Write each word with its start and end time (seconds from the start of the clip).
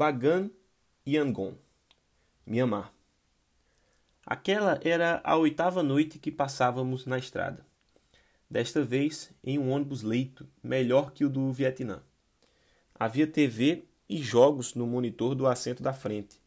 Bagan 0.00 0.50
Yangon, 1.06 1.58
Mianmar. 2.46 2.90
Aquela 4.24 4.80
era 4.82 5.20
a 5.22 5.36
oitava 5.36 5.82
noite 5.82 6.18
que 6.18 6.30
passávamos 6.30 7.04
na 7.04 7.18
estrada. 7.18 7.66
Desta 8.48 8.82
vez 8.82 9.30
em 9.44 9.58
um 9.58 9.70
ônibus 9.70 10.00
leito, 10.00 10.48
melhor 10.62 11.12
que 11.12 11.22
o 11.22 11.28
do 11.28 11.52
Vietnã. 11.52 12.02
Havia 12.94 13.26
TV 13.26 13.84
e 14.08 14.22
jogos 14.22 14.74
no 14.74 14.86
monitor 14.86 15.34
do 15.34 15.46
assento 15.46 15.82
da 15.82 15.92
frente, 15.92 16.40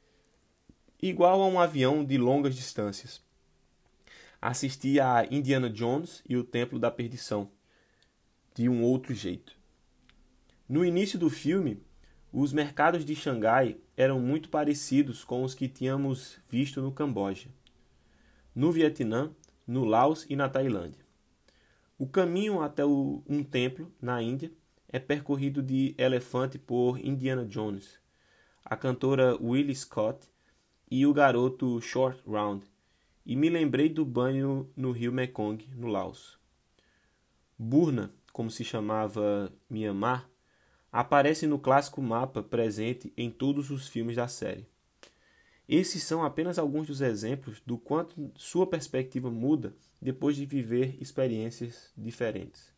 igual 0.99 1.39
a 1.39 1.45
um 1.45 1.59
avião 1.59 2.03
de 2.03 2.17
longas 2.17 2.55
distâncias. 2.55 3.21
Assisti 4.41 4.99
a 4.99 5.27
Indiana 5.29 5.69
Jones 5.69 6.23
e 6.27 6.35
o 6.35 6.43
Templo 6.43 6.79
da 6.79 6.89
Perdição, 6.89 7.51
de 8.55 8.67
um 8.67 8.81
outro 8.81 9.13
jeito. 9.13 9.55
No 10.67 10.83
início 10.83 11.19
do 11.19 11.29
filme, 11.29 11.79
os 12.33 12.51
mercados 12.51 13.05
de 13.05 13.15
Xangai 13.15 13.77
eram 13.95 14.19
muito 14.19 14.49
parecidos 14.49 15.23
com 15.23 15.43
os 15.43 15.53
que 15.53 15.69
tínhamos 15.69 16.39
visto 16.49 16.81
no 16.81 16.91
Camboja, 16.91 17.47
no 18.55 18.71
Vietnã, 18.71 19.31
no 19.67 19.85
Laos 19.85 20.25
e 20.27 20.35
na 20.35 20.49
Tailândia. 20.49 21.05
O 21.95 22.07
caminho 22.07 22.59
até 22.59 22.83
um 22.83 23.43
templo, 23.43 23.93
na 24.01 24.19
Índia, 24.19 24.51
é 24.89 24.97
percorrido 24.97 25.61
de 25.61 25.93
elefante 25.95 26.57
por 26.57 26.97
Indiana 26.97 27.45
Jones, 27.45 27.99
a 28.65 28.75
cantora 28.75 29.37
Willie 29.39 29.75
Scott 29.75 30.27
e 30.89 31.05
o 31.05 31.13
garoto 31.13 31.79
Short 31.81 32.19
Round, 32.27 32.65
e 33.23 33.35
me 33.35 33.47
lembrei 33.47 33.89
do 33.89 34.03
banho 34.03 34.67
no 34.75 34.91
rio 34.91 35.13
Mekong, 35.13 35.69
no 35.75 35.85
Laos. 35.85 36.39
Burna, 37.59 38.09
como 38.31 38.49
se 38.49 38.63
chamava 38.63 39.53
Myanmar, 39.69 40.27
aparece 40.93 41.47
no 41.47 41.57
clássico 41.57 41.99
mapa 42.03 42.43
presente 42.43 43.11
em 43.17 43.31
todos 43.31 43.71
os 43.71 43.87
filmes 43.87 44.15
da 44.15 44.27
série. 44.27 44.67
Esses 45.67 46.03
são 46.03 46.23
apenas 46.23 46.59
alguns 46.59 46.85
dos 46.85 47.01
exemplos 47.01 47.59
do 47.65 47.79
quanto 47.79 48.31
sua 48.35 48.67
perspectiva 48.67 49.31
muda 49.31 49.75
depois 49.99 50.35
de 50.35 50.45
viver 50.45 50.95
experiências 51.01 51.91
diferentes. 51.97 52.71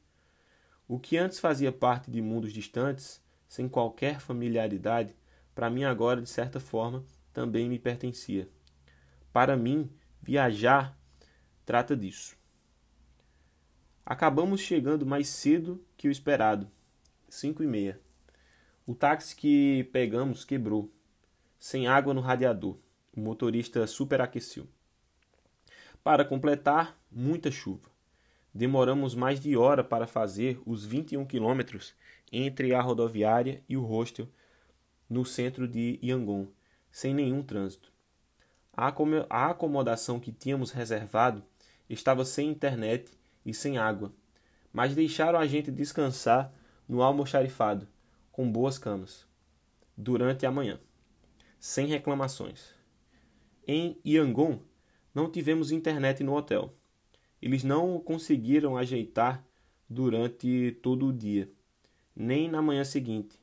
O 0.88 0.98
que 0.98 1.18
antes 1.18 1.40
fazia 1.40 1.74
parte 1.74 2.10
de 2.10 2.22
mundos 2.22 2.54
distantes, 2.54 3.22
sem 3.50 3.68
qualquer 3.68 4.22
familiaridade, 4.22 5.14
para 5.54 5.70
mim 5.70 5.84
agora, 5.84 6.22
de 6.22 6.30
certa 6.30 6.60
forma, 6.60 7.04
também 7.34 7.68
me 7.68 7.78
pertencia. 7.78 8.48
Para 9.34 9.58
mim, 9.58 9.90
viajar 10.22 10.98
trata 11.66 11.98
disso. 11.98 12.38
Acabamos 14.06 14.62
chegando 14.62 15.06
mais 15.06 15.28
cedo 15.28 15.84
que 15.98 16.08
o 16.08 16.12
esperado, 16.12 16.70
cinco 17.28 17.62
e 17.62 17.68
meia. 17.68 18.05
O 18.88 18.94
táxi 18.94 19.36
que 19.36 19.90
pegamos 19.92 20.46
quebrou, 20.46 20.92
sem 21.58 21.88
água 21.88 22.14
no 22.14 22.22
radiador. 22.22 22.78
O 23.18 23.20
motorista 23.20 23.88
superaqueceu. 23.88 24.68
Para 26.04 26.24
completar, 26.24 26.96
muita 27.12 27.50
chuva. 27.50 27.90
Demoramos 28.54 29.16
mais 29.16 29.40
de 29.40 29.58
hora 29.58 29.84
para 29.84 30.06
fazer 30.06 30.62
os 30.68 30.86
21 30.86 31.26
quilômetros 31.26 31.96
entre 32.32 32.76
a 32.76 32.82
rodoviária 32.82 33.64
e 33.68 33.76
o 33.76 33.84
hostel 33.84 34.28
no 35.10 35.26
centro 35.26 35.68
de 35.68 36.00
Yangon, 36.04 36.46
sem 36.92 37.12
nenhum 37.12 37.42
trânsito. 37.42 37.92
A 38.72 39.50
acomodação 39.50 40.20
que 40.20 40.32
tínhamos 40.32 40.70
reservado 40.70 41.44
estava 41.90 42.24
sem 42.24 42.50
internet 42.50 43.12
e 43.44 43.52
sem 43.52 43.80
água, 43.80 44.14
mas 44.72 44.94
deixaram 44.94 45.40
a 45.40 45.48
gente 45.48 45.72
descansar 45.72 46.54
no 46.88 47.02
almoxarifado, 47.02 47.88
com 48.36 48.52
boas 48.52 48.78
camas 48.78 49.26
durante 49.96 50.46
a 50.46 50.52
manhã, 50.52 50.78
sem 51.58 51.88
reclamações. 51.88 52.76
Em 53.66 53.98
Yangon, 54.06 54.60
não 55.14 55.32
tivemos 55.32 55.72
internet 55.72 56.22
no 56.22 56.36
hotel. 56.36 56.70
Eles 57.42 57.64
não 57.64 57.98
conseguiram 57.98 58.76
ajeitar 58.76 59.42
durante 59.90 60.78
todo 60.84 61.08
o 61.08 61.14
dia, 61.14 61.50
nem 62.14 62.50
na 62.50 62.62
manhã 62.62 62.84
seguinte. 62.84 63.40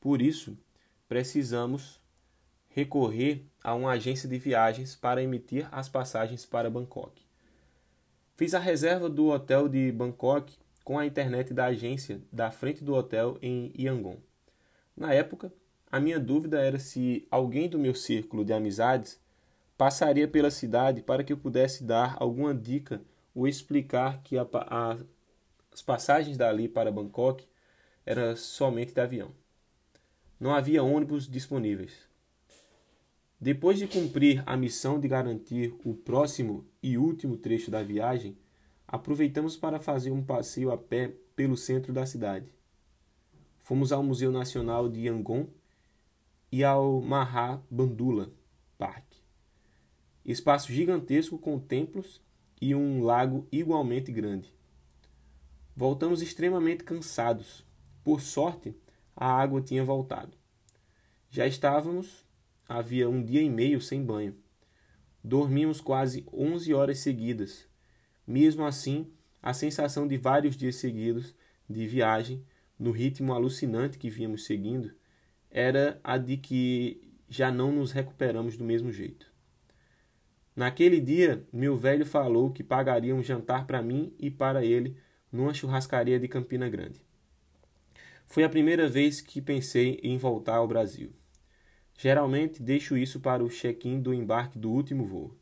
Por 0.00 0.22
isso, 0.22 0.56
precisamos 1.06 2.00
recorrer 2.70 3.44
a 3.62 3.74
uma 3.74 3.90
agência 3.90 4.26
de 4.26 4.38
viagens 4.38 4.96
para 4.96 5.22
emitir 5.22 5.68
as 5.70 5.90
passagens 5.90 6.46
para 6.46 6.70
Bangkok. 6.70 7.20
Fiz 8.34 8.54
a 8.54 8.58
reserva 8.58 9.10
do 9.10 9.26
hotel 9.26 9.68
de 9.68 9.92
Bangkok 9.92 10.56
com 10.86 11.00
a 11.00 11.04
internet 11.04 11.52
da 11.52 11.64
agência 11.64 12.22
da 12.30 12.48
frente 12.48 12.84
do 12.84 12.94
hotel 12.94 13.36
em 13.42 13.72
Yangon. 13.76 14.18
Na 14.96 15.12
época, 15.12 15.52
a 15.90 15.98
minha 15.98 16.20
dúvida 16.20 16.60
era 16.62 16.78
se 16.78 17.26
alguém 17.28 17.68
do 17.68 17.76
meu 17.76 17.92
círculo 17.92 18.44
de 18.44 18.52
amizades 18.52 19.20
passaria 19.76 20.28
pela 20.28 20.48
cidade 20.48 21.02
para 21.02 21.24
que 21.24 21.32
eu 21.32 21.36
pudesse 21.36 21.82
dar 21.82 22.16
alguma 22.20 22.54
dica 22.54 23.02
ou 23.34 23.48
explicar 23.48 24.22
que 24.22 24.38
a, 24.38 24.46
a, 24.52 24.96
as 25.72 25.82
passagens 25.82 26.36
dali 26.36 26.68
para 26.68 26.92
Bangkok 26.92 27.44
eram 28.06 28.36
somente 28.36 28.94
de 28.94 29.00
avião. 29.00 29.32
Não 30.38 30.54
havia 30.54 30.84
ônibus 30.84 31.28
disponíveis. 31.28 31.94
Depois 33.40 33.76
de 33.76 33.88
cumprir 33.88 34.40
a 34.46 34.56
missão 34.56 35.00
de 35.00 35.08
garantir 35.08 35.74
o 35.84 35.94
próximo 35.94 36.64
e 36.80 36.96
último 36.96 37.36
trecho 37.36 37.72
da 37.72 37.82
viagem, 37.82 38.38
aproveitamos 38.96 39.56
para 39.56 39.78
fazer 39.78 40.10
um 40.10 40.22
passeio 40.22 40.72
a 40.72 40.76
pé 40.76 41.14
pelo 41.34 41.56
centro 41.56 41.92
da 41.92 42.04
cidade. 42.04 42.52
Fomos 43.60 43.92
ao 43.92 44.02
Museu 44.02 44.32
Nacional 44.32 44.88
de 44.88 45.06
Yangon 45.06 45.46
e 46.50 46.64
ao 46.64 47.00
Mahabandula 47.00 48.30
Park. 48.76 49.04
Espaço 50.24 50.72
gigantesco 50.72 51.38
com 51.38 51.58
templos 51.58 52.20
e 52.60 52.74
um 52.74 53.02
lago 53.02 53.46
igualmente 53.52 54.10
grande. 54.10 54.52
Voltamos 55.74 56.22
extremamente 56.22 56.82
cansados. 56.82 57.64
Por 58.02 58.20
sorte, 58.20 58.74
a 59.14 59.30
água 59.30 59.60
tinha 59.60 59.84
voltado. 59.84 60.36
Já 61.30 61.46
estávamos 61.46 62.24
havia 62.68 63.08
um 63.08 63.22
dia 63.22 63.42
e 63.42 63.50
meio 63.50 63.80
sem 63.80 64.02
banho. 64.02 64.34
Dormimos 65.22 65.80
quase 65.80 66.26
11 66.32 66.72
horas 66.72 66.98
seguidas 67.00 67.68
mesmo 68.26 68.64
assim, 68.64 69.10
a 69.42 69.52
sensação 69.52 70.08
de 70.08 70.16
vários 70.16 70.56
dias 70.56 70.76
seguidos 70.76 71.34
de 71.68 71.86
viagem, 71.86 72.44
no 72.78 72.90
ritmo 72.90 73.32
alucinante 73.32 73.98
que 73.98 74.10
vínhamos 74.10 74.44
seguindo, 74.44 74.92
era 75.50 76.00
a 76.02 76.18
de 76.18 76.36
que 76.36 77.00
já 77.28 77.50
não 77.50 77.72
nos 77.72 77.92
recuperamos 77.92 78.56
do 78.56 78.64
mesmo 78.64 78.92
jeito. 78.92 79.30
Naquele 80.54 81.00
dia, 81.00 81.44
meu 81.52 81.76
velho 81.76 82.06
falou 82.06 82.50
que 82.50 82.64
pagaria 82.64 83.14
um 83.14 83.22
jantar 83.22 83.66
para 83.66 83.82
mim 83.82 84.14
e 84.18 84.30
para 84.30 84.64
ele 84.64 84.96
numa 85.30 85.52
churrascaria 85.52 86.18
de 86.18 86.28
Campina 86.28 86.68
Grande. 86.68 87.00
Foi 88.26 88.42
a 88.42 88.48
primeira 88.48 88.88
vez 88.88 89.20
que 89.20 89.40
pensei 89.40 90.00
em 90.02 90.18
voltar 90.18 90.56
ao 90.56 90.66
Brasil. 90.66 91.12
Geralmente 91.98 92.62
deixo 92.62 92.96
isso 92.96 93.20
para 93.20 93.44
o 93.44 93.48
check-in 93.48 94.00
do 94.00 94.12
embarque 94.12 94.58
do 94.58 94.70
último 94.70 95.04
voo. 95.04 95.36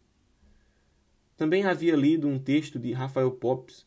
Também 1.36 1.64
havia 1.64 1.96
lido 1.96 2.28
um 2.28 2.38
texto 2.38 2.78
de 2.78 2.92
Rafael 2.92 3.30
Popes, 3.32 3.84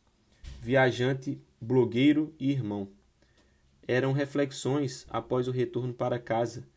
viajante, 0.62 1.41
blogueiro 1.62 2.35
e 2.38 2.52
irmão. 2.52 2.90
Eram 3.88 4.12
reflexões 4.12 5.06
após 5.09 5.47
o 5.47 5.52
retorno 5.52 5.94
para 5.94 6.19
casa, 6.19 6.68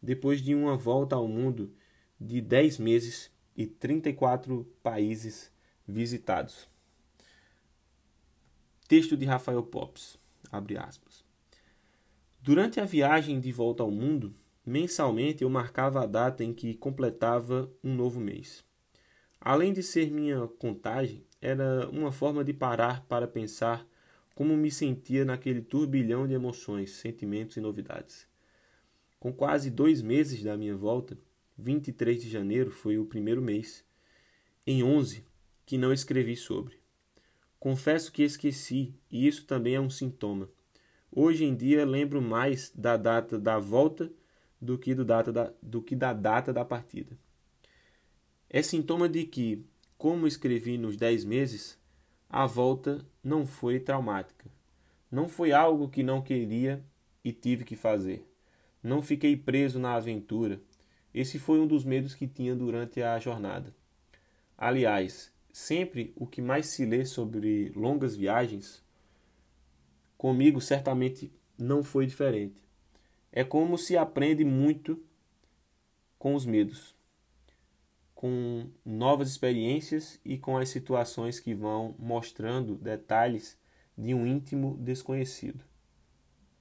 depois 0.00 0.40
de 0.40 0.54
uma 0.54 0.76
volta 0.76 1.16
ao 1.16 1.26
mundo 1.26 1.74
de 2.20 2.40
10 2.40 2.78
meses 2.78 3.30
e 3.56 3.66
34 3.66 4.64
países 4.82 5.50
visitados. 5.86 6.68
Texto 8.86 9.16
de 9.16 9.26
Rafael 9.26 9.62
Popes, 9.64 10.16
abre 10.50 10.78
aspas. 10.78 11.24
Durante 12.40 12.78
a 12.78 12.84
viagem 12.84 13.40
de 13.40 13.50
volta 13.50 13.82
ao 13.82 13.90
mundo, 13.90 14.32
mensalmente 14.64 15.42
eu 15.42 15.50
marcava 15.50 16.02
a 16.02 16.06
data 16.06 16.44
em 16.44 16.54
que 16.54 16.74
completava 16.74 17.70
um 17.82 17.94
novo 17.94 18.20
mês. 18.20 18.64
Além 19.40 19.72
de 19.72 19.82
ser 19.82 20.10
minha 20.10 20.46
contagem, 20.46 21.24
era 21.40 21.88
uma 21.88 22.12
forma 22.12 22.44
de 22.44 22.52
parar 22.52 23.06
para 23.06 23.26
pensar 23.26 23.88
como 24.34 24.54
me 24.54 24.70
sentia 24.70 25.24
naquele 25.24 25.62
turbilhão 25.62 26.26
de 26.26 26.34
emoções, 26.34 26.90
sentimentos 26.92 27.56
e 27.56 27.60
novidades. 27.60 28.28
Com 29.18 29.32
quase 29.32 29.70
dois 29.70 30.02
meses 30.02 30.42
da 30.42 30.56
minha 30.56 30.76
volta, 30.76 31.18
23 31.56 32.22
de 32.22 32.28
janeiro 32.28 32.70
foi 32.70 32.98
o 32.98 33.06
primeiro 33.06 33.40
mês, 33.40 33.84
em 34.66 34.82
11 34.82 35.24
que 35.64 35.78
não 35.78 35.92
escrevi 35.92 36.36
sobre. 36.36 36.78
Confesso 37.58 38.12
que 38.12 38.22
esqueci, 38.22 38.94
e 39.10 39.26
isso 39.26 39.46
também 39.46 39.74
é 39.74 39.80
um 39.80 39.90
sintoma. 39.90 40.50
Hoje 41.10 41.44
em 41.44 41.54
dia 41.54 41.84
lembro 41.84 42.20
mais 42.20 42.70
da 42.74 42.96
data 42.96 43.38
da 43.38 43.58
volta 43.58 44.12
do 44.60 44.78
que, 44.78 44.94
do 44.94 45.04
data 45.04 45.32
da, 45.32 45.52
do 45.62 45.82
que 45.82 45.96
da 45.96 46.12
data 46.12 46.52
da 46.52 46.64
partida. 46.64 47.18
É 48.52 48.62
sintoma 48.62 49.08
de 49.08 49.24
que, 49.24 49.64
como 49.96 50.26
escrevi 50.26 50.76
nos 50.76 50.96
dez 50.96 51.24
meses, 51.24 51.78
a 52.28 52.46
volta 52.46 53.06
não 53.22 53.46
foi 53.46 53.78
traumática. 53.78 54.50
Não 55.08 55.28
foi 55.28 55.52
algo 55.52 55.88
que 55.88 56.02
não 56.02 56.20
queria 56.20 56.84
e 57.24 57.32
tive 57.32 57.64
que 57.64 57.76
fazer. 57.76 58.26
Não 58.82 59.02
fiquei 59.02 59.36
preso 59.36 59.78
na 59.78 59.94
aventura. 59.94 60.60
Esse 61.14 61.38
foi 61.38 61.60
um 61.60 61.66
dos 61.66 61.84
medos 61.84 62.12
que 62.12 62.26
tinha 62.26 62.56
durante 62.56 63.00
a 63.00 63.16
jornada. 63.20 63.72
Aliás, 64.58 65.32
sempre 65.52 66.12
o 66.16 66.26
que 66.26 66.42
mais 66.42 66.66
se 66.66 66.84
lê 66.84 67.04
sobre 67.04 67.70
longas 67.76 68.16
viagens, 68.16 68.82
comigo 70.18 70.60
certamente 70.60 71.32
não 71.56 71.84
foi 71.84 72.04
diferente. 72.04 72.60
É 73.30 73.44
como 73.44 73.78
se 73.78 73.96
aprende 73.96 74.44
muito 74.44 75.00
com 76.18 76.34
os 76.34 76.44
medos, 76.44 76.96
com 78.20 78.66
novas 78.84 79.30
experiências 79.30 80.20
e 80.22 80.36
com 80.36 80.58
as 80.58 80.68
situações 80.68 81.40
que 81.40 81.54
vão 81.54 81.94
mostrando 81.98 82.74
detalhes 82.74 83.58
de 83.96 84.12
um 84.12 84.26
íntimo 84.26 84.76
desconhecido. 84.76 85.64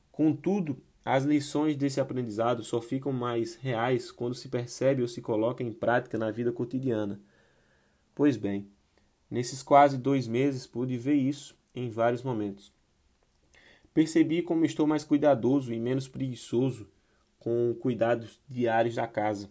Contudo, 0.09 0.81
as 1.03 1.25
lições 1.25 1.75
desse 1.75 1.99
aprendizado 1.99 2.63
só 2.63 2.79
ficam 2.79 3.11
mais 3.11 3.55
reais 3.55 4.09
quando 4.09 4.35
se 4.35 4.47
percebe 4.47 5.01
ou 5.01 5.07
se 5.09 5.21
coloca 5.21 5.61
em 5.61 5.73
prática 5.73 6.17
na 6.17 6.31
vida 6.31 6.49
cotidiana. 6.53 7.19
Pois 8.15 8.37
bem, 8.37 8.71
nesses 9.29 9.61
quase 9.61 9.97
dois 9.97 10.29
meses 10.29 10.65
pude 10.65 10.97
ver 10.97 11.15
isso 11.15 11.57
em 11.75 11.89
vários 11.89 12.23
momentos. 12.23 12.71
Percebi 13.93 14.41
como 14.41 14.63
estou 14.63 14.87
mais 14.87 15.03
cuidadoso 15.03 15.73
e 15.73 15.79
menos 15.79 16.07
preguiçoso 16.07 16.89
com 17.37 17.75
cuidados 17.81 18.39
diários 18.47 18.95
da 18.95 19.05
casa, 19.05 19.49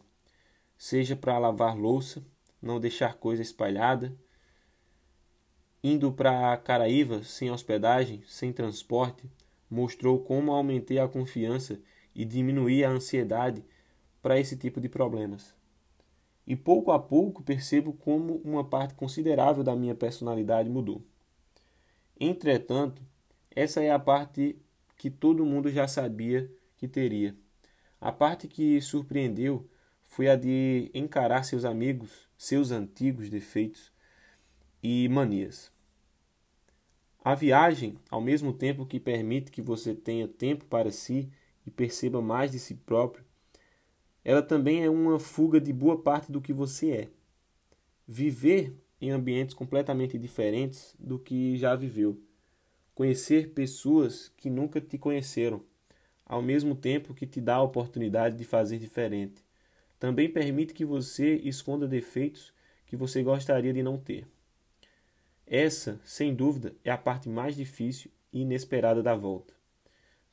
seja 0.79 1.17
para 1.17 1.37
lavar 1.37 1.77
louça, 1.77 2.23
não 2.63 2.79
deixar 2.79 3.15
coisa 3.15 3.43
espalhada, 3.43 4.17
indo 5.83 6.13
para 6.13 6.57
Caraíva 6.59 7.23
sem 7.25 7.51
hospedagem, 7.51 8.23
sem 8.27 8.53
transporte, 8.53 9.29
mostrou 9.69 10.21
como 10.21 10.53
aumentei 10.53 10.99
a 10.99 11.09
confiança 11.09 11.81
e 12.15 12.25
diminuí 12.25 12.85
a 12.85 12.91
ansiedade 12.91 13.65
para 14.23 14.39
esse 14.39 14.57
tipo 14.57 14.81
de 14.81 14.89
problemas. 14.89 15.55
E 16.47 16.57
pouco 16.57 16.93
a 16.93 16.99
pouco 16.99 17.43
percebo 17.43 17.93
como 17.93 18.37
uma 18.45 18.65
parte 18.65 18.95
considerável 18.95 19.63
da 19.63 19.77
minha 19.77 19.95
personalidade 19.95 20.71
mudou. 20.71 21.05
Entretanto, 22.19 23.03
essa 23.55 23.83
é 23.83 23.91
a 23.91 23.99
parte 23.99 24.57
que 24.97 25.11
todo 25.11 25.45
mundo 25.45 25.71
já 25.71 25.87
sabia 25.87 26.51
que 26.77 26.89
teria. 26.89 27.37
A 28.01 28.11
parte 28.11 28.49
que 28.49 28.81
surpreendeu 28.81 29.69
foi 30.09 30.29
a 30.29 30.35
de 30.35 30.91
encarar 30.93 31.45
seus 31.45 31.65
amigos, 31.65 32.29
seus 32.37 32.73
antigos 32.73 33.29
defeitos 33.29 33.93
e 34.83 35.09
manias. 35.09 35.71
A 37.23 37.35
viagem, 37.35 37.97
ao 38.11 38.21
mesmo 38.21 38.53
tempo 38.53 38.87
que 38.87 38.99
permite 38.99 39.53
que 39.53 39.63
você 39.63 39.95
tenha 39.95 40.27
tempo 40.27 40.65
para 40.65 40.91
si 40.91 41.31
e 41.65 41.71
perceba 41.71 42.21
mais 42.23 42.51
de 42.51 42.59
si 42.59 42.75
próprio, 42.75 43.25
ela 44.25 44.43
também 44.43 44.83
é 44.83 44.91
uma 44.91 45.21
fuga 45.21 45.61
de 45.61 45.73
boa 45.73 46.01
parte 46.01 46.33
do 46.33 46.41
que 46.41 46.53
você 46.53 46.91
é. 46.91 47.09
Viver 48.07 48.75
em 49.01 49.11
ambientes 49.11 49.55
completamente 49.55 50.19
diferentes 50.19 50.97
do 50.99 51.19
que 51.19 51.57
já 51.59 51.77
viveu. 51.77 52.21
Conhecer 52.95 53.51
pessoas 53.51 54.33
que 54.37 54.51
nunca 54.51 54.81
te 54.81 54.99
conheceram, 54.99 55.63
ao 56.25 56.43
mesmo 56.43 56.75
tempo 56.75 57.15
que 57.15 57.27
te 57.27 57.41
dá 57.41 57.57
a 57.57 57.63
oportunidade 57.63 58.37
de 58.37 58.45
fazer 58.45 58.79
diferente. 58.79 59.48
Também 59.99 60.31
permite 60.31 60.73
que 60.73 60.85
você 60.85 61.37
esconda 61.37 61.89
defeitos 61.89 62.53
que 62.87 62.97
você 62.97 63.23
gostaria 63.23 63.73
de 63.73 63.83
não 63.83 63.99
ter. 63.99 64.27
Essa, 65.47 66.01
sem 66.05 66.35
dúvida, 66.35 66.75
é 66.85 66.91
a 66.91 66.99
parte 66.99 67.29
mais 67.29 67.57
difícil 67.57 68.11
e 68.33 68.43
inesperada 68.43 69.03
da 69.03 69.15
volta. 69.15 69.55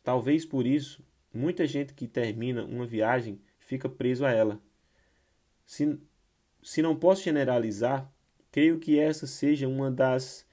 Talvez 0.03 0.45
por 0.45 0.67
isso, 0.67 1.03
muita 1.33 1.65
gente 1.65 1.93
que 1.93 2.07
termina 2.07 2.63
uma 2.63 2.85
viagem 2.85 3.39
fica 3.59 3.89
preso 3.89 4.25
a 4.25 4.31
ela. 4.31 4.61
Se, 5.65 5.99
se 6.61 6.81
não 6.81 6.95
posso 6.95 7.23
generalizar, 7.23 8.11
creio 8.51 8.77
que 8.79 8.99
essa 8.99 9.25
seja 9.25 9.67
uma 9.67 9.89
das 9.89 10.45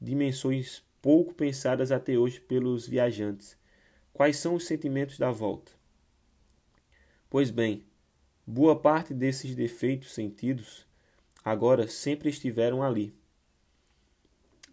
dimensões 0.00 0.82
pouco 1.00 1.34
pensadas 1.34 1.92
até 1.92 2.18
hoje 2.18 2.40
pelos 2.40 2.88
viajantes. 2.88 3.56
Quais 4.12 4.38
são 4.38 4.54
os 4.54 4.66
sentimentos 4.66 5.18
da 5.18 5.30
volta? 5.30 5.72
Pois 7.30 7.50
bem, 7.50 7.84
boa 8.46 8.78
parte 8.78 9.12
desses 9.12 9.54
defeitos 9.54 10.12
sentidos 10.12 10.86
agora 11.44 11.88
sempre 11.88 12.28
estiveram 12.28 12.82
ali 12.82 13.14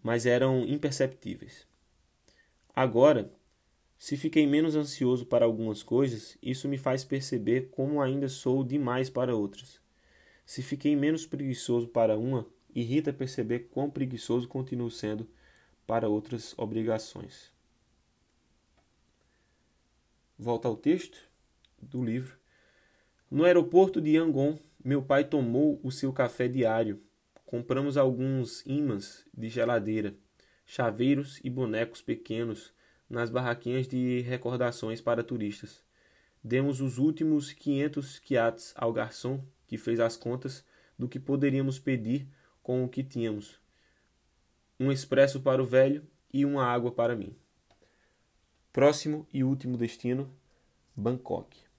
mas 0.03 0.25
eram 0.25 0.65
imperceptíveis. 0.65 1.65
Agora, 2.75 3.31
se 3.97 4.17
fiquei 4.17 4.45
menos 4.45 4.75
ansioso 4.75 5.25
para 5.25 5.45
algumas 5.45 5.81
coisas, 5.81 6.37
isso 6.41 6.67
me 6.67 6.77
faz 6.77 7.05
perceber 7.05 7.69
como 7.71 8.01
ainda 8.01 8.27
sou 8.27 8.63
demais 8.63 9.09
para 9.09 9.33
outras. 9.33 9.79
Se 10.45 10.61
fiquei 10.61 10.93
menos 10.93 11.25
preguiçoso 11.25 11.87
para 11.87 12.17
uma, 12.17 12.45
irrita 12.75 13.13
perceber 13.13 13.69
quão 13.71 13.89
preguiçoso 13.89 14.47
continuo 14.47 14.91
sendo 14.91 15.25
para 15.87 16.09
outras 16.09 16.53
obrigações. 16.57 17.49
Volta 20.37 20.67
ao 20.67 20.75
texto 20.75 21.17
do 21.81 22.03
livro. 22.03 22.42
No 23.33 23.45
aeroporto 23.45 23.99
de 23.99 24.11
Yangon, 24.11 24.59
meu 24.85 25.01
pai 25.01 25.23
tomou 25.23 25.79
o 25.81 25.89
seu 25.89 26.13
café 26.13 26.47
diário 26.47 27.01
Compramos 27.47 27.97
alguns 27.97 28.63
imãs 28.63 29.25
de 29.33 29.49
geladeira, 29.49 30.15
chaveiros 30.67 31.39
e 31.43 31.49
bonecos 31.49 31.99
pequenos 31.99 32.71
nas 33.09 33.31
barraquinhas 33.31 33.87
de 33.87 34.21
recordações 34.21 35.01
para 35.01 35.23
turistas. 35.23 35.83
Demos 36.43 36.79
os 36.79 36.99
últimos 36.99 37.51
500 37.51 38.19
quiates 38.19 38.71
ao 38.77 38.93
garçom, 38.93 39.43
que 39.65 39.79
fez 39.79 39.99
as 39.99 40.15
contas 40.15 40.63
do 40.95 41.09
que 41.09 41.19
poderíamos 41.19 41.79
pedir 41.79 42.27
com 42.61 42.83
o 42.83 42.87
que 42.87 43.03
tínhamos. 43.03 43.59
Um 44.79 44.91
expresso 44.91 45.41
para 45.41 45.61
o 45.61 45.65
velho 45.65 46.05
e 46.31 46.45
uma 46.45 46.63
água 46.63 46.91
para 46.91 47.15
mim. 47.15 47.35
Próximo 48.71 49.27
e 49.33 49.43
último 49.43 49.75
destino: 49.75 50.31
Bangkok. 50.95 51.72